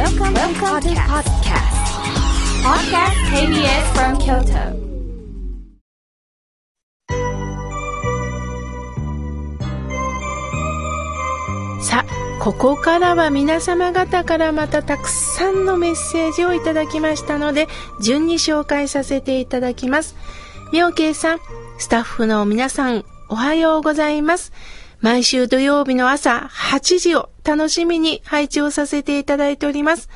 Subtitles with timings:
[0.00, 1.76] Welcome, Welcome to podcast.
[2.64, 4.72] Podcast KBS from Kyoto.
[11.82, 17.68] さあ、ここからは皆様方からまたたくさんのメッセージをいただきましたので、
[18.02, 20.16] 順に紹介させていただきます。
[20.72, 21.40] 妙慶さん、
[21.76, 24.54] スタッフの皆さん、おはようございます。
[25.00, 30.10] 毎週土曜日の朝8時を楽しみに配置をさせていただいております。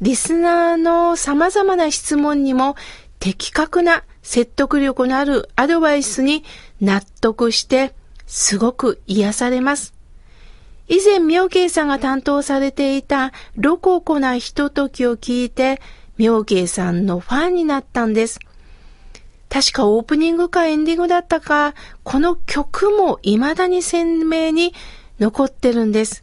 [0.00, 2.76] リスナーの様々な質問にも
[3.18, 6.44] 的確な説得力のあるアドバイスに
[6.80, 7.94] 納得して
[8.26, 9.94] すごく癒されます。
[10.88, 15.80] 以前、妙慶さんが担当されていたロココなひとときを聞いて、
[16.18, 18.40] 妙慶さんのファンになったんです。
[19.52, 21.74] 確かオープニングかエンディングだったか、
[22.04, 24.72] この曲も未だに鮮明に
[25.20, 26.22] 残ってるんです。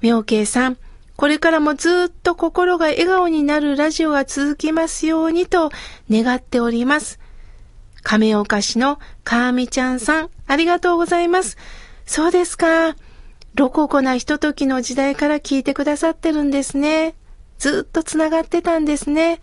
[0.00, 0.78] 妙慶さん、
[1.14, 5.70] これからもずっと心が笑顔になるラジオが続きますようにと
[6.10, 7.20] 願っております。
[8.02, 11.56] 亀岡市のかーみちゃんさん、ありがとうございます。
[12.06, 12.96] そうですか。
[13.54, 17.14] ロココなひとときの時代から聞いてくださってるんですね。
[17.60, 19.40] ずっとつながってたんですね。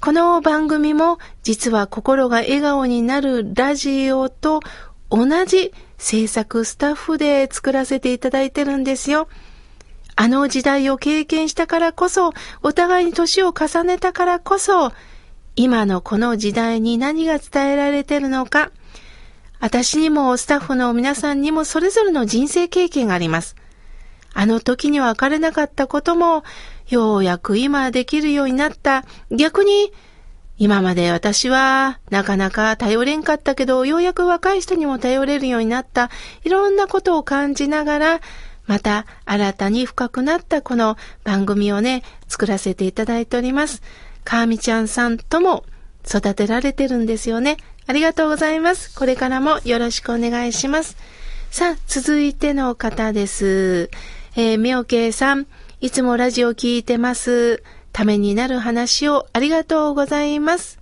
[0.00, 4.60] この番組も実は心が笑顔になるラジオと
[5.10, 9.28] 同じ制作スタッフで作らせていただいてるんですよ。
[10.14, 12.32] あの時代を経験したからこそ、
[12.62, 14.92] お互いに年を重ねたからこそ、
[15.56, 18.70] 今のこの時代に何が伝えられてるのか、
[19.58, 23.56] 私にもスタッフの皆さんにもそれぞれの人生経験があります。
[24.32, 26.44] あの時には分かれなかったことも、
[26.88, 29.04] ようやく今できるようになった。
[29.30, 29.92] 逆に、
[30.56, 36.10] 今まで私はなかなか頼れんかったけど、ようやく若い人にも頼れるようになった。
[36.44, 38.20] いろんなことを感じながら、
[38.66, 43.82] また新たに深くなったこの番組をね、作らせていただいております。
[44.24, 45.64] かーみちゃんさんとも
[46.06, 47.56] 育てられてるんですよね。
[47.86, 48.94] ありがとうございます。
[48.94, 50.96] これからもよろしくお願いします。
[51.50, 53.90] さあ、続いての方です。
[54.36, 55.46] えー、みょうけいさん、
[55.80, 57.62] いつもラジオ聞いてます。
[57.92, 60.80] ためになる話をありがとうございます。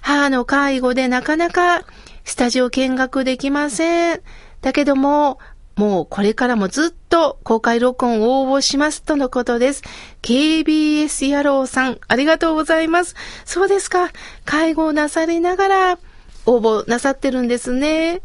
[0.00, 1.84] 母の介護でなかなか
[2.24, 4.22] スタジオ見学できません。
[4.62, 5.38] だけども、
[5.76, 9.82] もうこれからもずっと公開録音を応募しますとのことです。
[10.22, 13.16] KBS 野郎さん、ありがとうございます。
[13.44, 14.08] そうですか。
[14.46, 15.98] 介護をなさりながら
[16.46, 18.22] 応募なさってるんですね。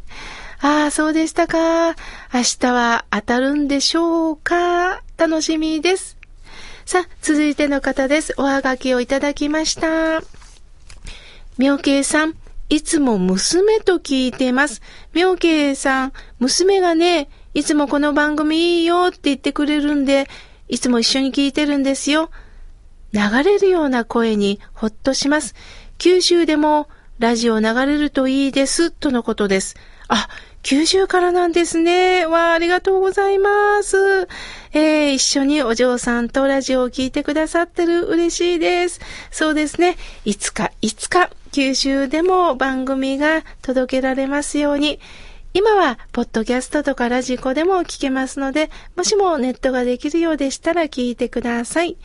[0.62, 1.96] ああ、そうでしたか。
[2.34, 5.02] 明日は当たるんでしょうか。
[5.22, 6.18] 楽しみです。
[6.84, 8.34] さあ、続いての方です。
[8.38, 10.24] おはがきをいただきました。
[11.60, 12.34] 妙慶さん、
[12.70, 14.82] いつも娘と聞いてます。
[15.14, 20.28] 妙慶さん、娘がね、いつもこの番組いいよって言ってくれるんで、
[20.70, 22.32] いつも一緒に聞いてるんですよ。
[23.14, 25.54] 流れるような声にほっとします。
[26.00, 26.88] 九州でも
[27.22, 29.76] ラジオ流れるといいです、とのことです。
[30.08, 30.28] あ、
[30.64, 32.26] 九州からなんですね。
[32.26, 34.28] わあ、ありがとうございます。
[34.74, 39.02] えー、一緒にお嬢さんとラジオを聞いてくださってる嬉しいです。
[39.30, 39.98] そうですね。
[40.26, 45.00] いつか、いつか、九州でも番組が届けられますように。
[45.54, 51.98] 今は、ポッドキャストとかラジコでも聞けますので、もしもネットができるようでしたら聞いてください。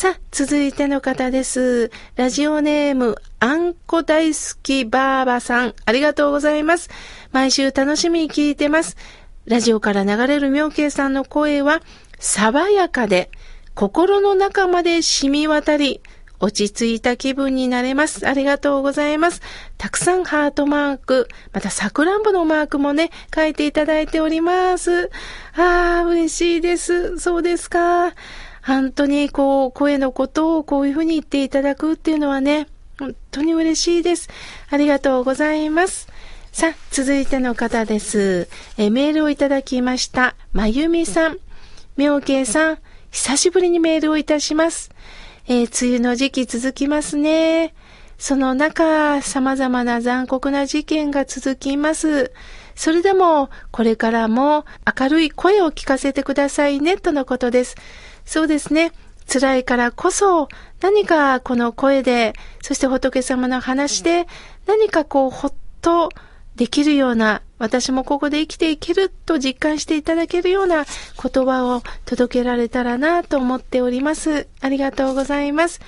[0.00, 1.90] さあ、続いての方です。
[2.16, 6.88] ラジオネーム、あんこ大好きばあばさん、ありがとうございます。
[7.32, 8.96] 毎週楽しみに聞いてます。
[9.44, 11.82] ラジオから流れる妙慶さんの声は、
[12.18, 13.30] 爽やかで、
[13.74, 16.00] 心の中まで染み渡り、
[16.38, 18.26] 落ち着いた気分になれます。
[18.26, 19.42] ありがとうございます。
[19.76, 25.10] たくさんハートマーク、またさくらんぼのマークもね、書いていただいております。
[25.54, 27.18] ああ、嬉しいです。
[27.18, 28.14] そうですか。
[28.62, 32.66] 本当にこう、声のことをこういうふうに言っていただくっていうのはね、
[32.98, 34.28] 本当に嬉しいです。
[34.68, 36.08] ありがとうございます。
[36.52, 38.48] さあ、続いての方です。
[38.76, 40.34] えメールをいただきました。
[40.52, 41.38] まゆみさん。
[41.96, 42.78] 妙慶さん、
[43.10, 44.90] 久しぶりにメールをいたします。
[45.46, 47.74] えー梅雨の時期続きますね。
[48.18, 52.32] その中、様々な残酷な事件が続きます。
[52.80, 54.64] それでも、これからも
[54.98, 57.76] 明るい声を聞かせてくださいね、とのことです。
[58.24, 58.92] そうですね。
[59.30, 60.48] 辛いからこそ、
[60.80, 62.32] 何かこの声で、
[62.62, 64.26] そして仏様の話で、
[64.66, 66.08] 何かこう、ほっと
[66.56, 74.48] できるような、私もここで生きていけると実感していただけるような言葉を届けられたらなと思っております。
[74.62, 75.82] ありがとうございます。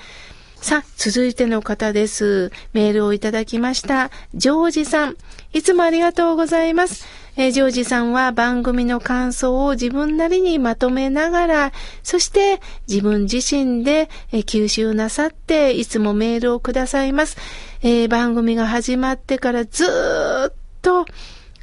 [0.63, 2.49] さあ、続いての方です。
[2.71, 4.11] メールをいただきました。
[4.33, 5.17] ジョージさん。
[5.51, 7.05] いつもありがとうございます。
[7.35, 11.71] え、ジョージさんは番組の感想を自分なりにまとめながら、
[12.01, 17.35] そして自分自身で、え、吸収なさって、いつもメールをくださいます。
[17.81, 21.05] えー、番組が始まってからずっと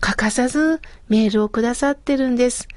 [0.01, 2.69] 欠かさずメールをくださってるんです。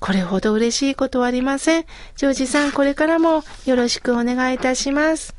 [0.00, 1.84] これほど嬉しいことはありません。
[2.16, 5.37] ジョージさん、これからもよろしくお願いいたします。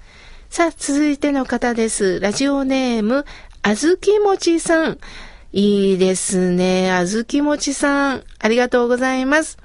[0.50, 2.20] さあ、続いての方です。
[2.20, 3.24] ラジオネーム、
[3.62, 4.98] あずきもちさん。
[5.54, 6.92] いいですね。
[6.92, 8.24] あずきもちさん。
[8.40, 9.60] ありがとうございます。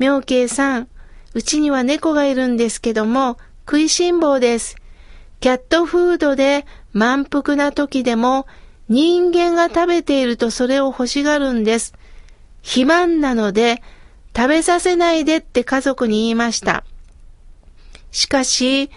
[0.00, 0.88] 妙慶さん。
[1.34, 4.74] うちには猫がいるんですけども、食いしん坊です。
[5.38, 8.48] キャットフードで満腹な時でも、
[8.88, 11.94] 人間が食べているとそれを欲しがるんです。
[12.60, 13.84] 肥満なので、
[14.36, 16.84] 食べさせないでって家族に言いました。
[18.10, 18.90] しかし、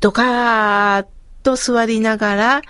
[0.00, 1.06] ドカーッ
[1.42, 2.62] と座りながら、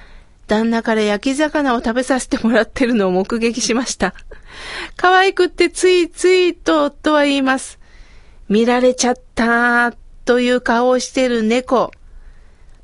[0.46, 4.14] 旦那から焼き魚を食べさせてもらってるのを目撃しました。
[4.96, 7.78] 可愛くってついついと夫は言います。
[8.48, 9.92] 見られちゃった
[10.25, 11.92] という顔をしてる猫。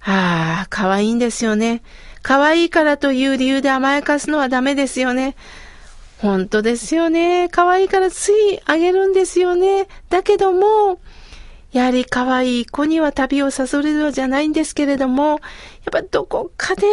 [0.02, 1.82] ああ、可愛いんですよね。
[2.20, 5.34] 可愛いからという理由で甘やかすのはダメですよね。
[6.18, 7.48] 本当ですよね。
[7.50, 9.88] 可愛いからついあげるんですよね。
[10.10, 11.00] だけども、
[11.74, 15.38] やはり可愛い子には旅を誘れるじゃないんですけれども、やっ
[15.90, 16.86] ぱどこかで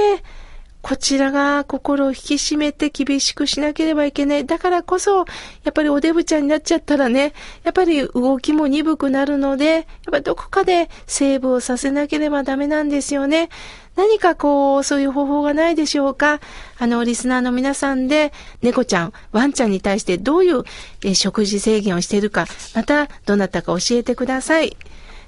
[0.82, 4.46] こちらが心を引き締めて厳しくしなければいけない。
[4.46, 5.26] だからこそ、や
[5.70, 7.34] っぱりおデブちゃんになっちゃったらね、
[7.64, 13.50] やっぱり動きも鈍くなるので、やっぱどこかでセーブをさせなければダメなんですよね。
[13.96, 16.40] 何かこう、そういう方法がないでしょうか？
[16.80, 20.64] あの、リスナーの皆さんで、猫ちゃん、ワンちゃんに対してどういう
[21.04, 24.78] え食事制限をしているか、また、どなたか教えてください。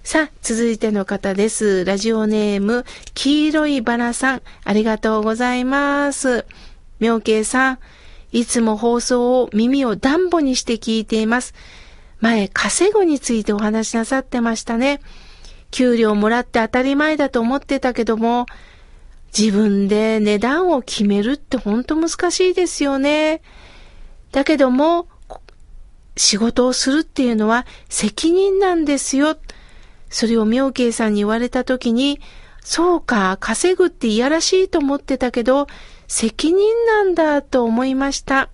[0.03, 1.85] さあ、続いての方です。
[1.85, 2.83] ラジオネーム、
[3.13, 6.45] 黄色いバラさん、ありがとうございます。
[6.99, 7.79] 妙慶さん、
[8.33, 11.53] いつも放送を耳を暖房にして聞いています。
[12.19, 14.99] 前、稼ぐについてお話しなさってましたね。
[15.71, 18.45] 給料もらって当たり前だと思ってたけども、
[19.35, 23.41] 自分で値段を決めるってほんと難しいですよね。
[24.33, 25.07] だけども、
[26.17, 29.37] 仕事をするっていうのは責任なんですよ。
[30.13, 32.19] それを妙慶さんに言われたときに、
[32.61, 35.65] そうか、稼ぐっていやらしいと思ってたけど、
[36.07, 38.49] 責任なんだと思いました。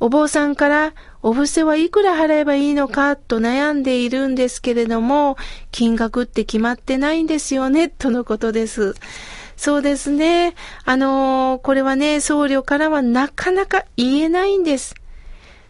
[0.00, 5.36] お坊さんから、お布施はいくら払えばいいのかと悩んでいるんですけれども、
[5.72, 8.94] 金額って決まってないんですよね、とのことです。
[9.58, 10.54] そうですね。
[10.86, 14.94] あのー、これはね、僧侶からはなかなか言えないんです。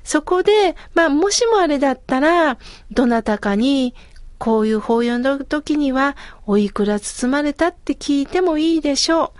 [0.04, 2.58] そこで、まあ、もしもあれだったら、
[2.92, 3.92] どなたかに
[4.38, 6.16] こういう法要の時には、
[6.46, 9.32] おいくら包まれたって聞いてもいいでしょ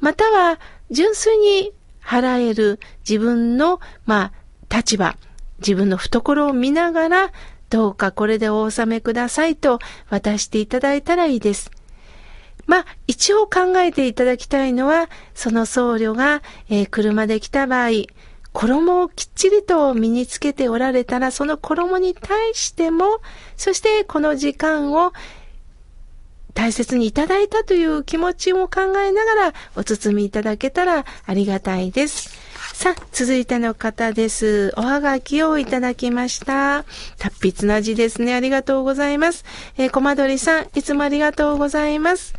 [0.00, 0.04] う。
[0.04, 0.58] または、
[0.90, 4.32] 純粋に払える自分の、ま
[4.68, 5.16] あ、立場、
[5.58, 7.32] 自分の懐を見ながら、
[7.68, 11.70] どうかこれでお納めくださいと渡していただいたらいいです。
[12.66, 17.90] まあ、一応考えていただきたいのは、その僧侶が、えー、車で来た場合、
[18.52, 23.20] 衣をきっちりと身につけておられたら、その衣に対しても、
[23.56, 25.12] そしてこの時間を
[26.54, 32.30] 大切にいただいたという気持ちを考えながらお包みいただけたらありがたいです。
[32.74, 34.72] さあ、続いての方です。
[34.76, 36.84] おはがきをいただきました。
[37.18, 38.34] 達筆な字ですね。
[38.34, 39.44] ありがとうございます。
[39.76, 42.34] えー、コマドリさん、いつもありがとうございます。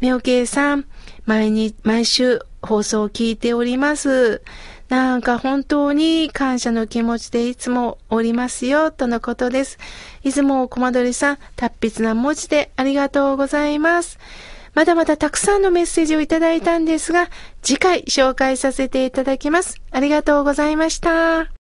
[0.00, 0.84] みおけいさん、
[1.24, 4.42] 毎日、毎週放送を聞いております。
[4.88, 9.78] なんか本当に感謝の気持ちでいつもおりますよ、とのことです。
[10.22, 14.18] いつもコマドリさん、達筆な文字でありがとうございます。
[14.74, 17.28] まだまだたくさんのメッセージをいただいたんですが、
[17.62, 19.80] 次回紹介させていただきます。
[19.90, 21.57] ありがとうございました。